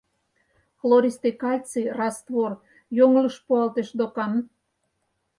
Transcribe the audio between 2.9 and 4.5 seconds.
йоҥылыш пуалтеш докан...